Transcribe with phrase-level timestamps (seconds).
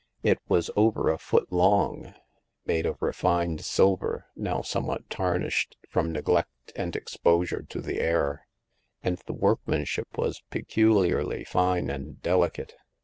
[0.23, 2.15] It was over a foot long,
[2.65, 8.47] made of r.efined silver, now somewhat tarnished from neglKct and ex posure to the air;
[9.03, 12.73] and the workmanship was peculiarly fine and delicate.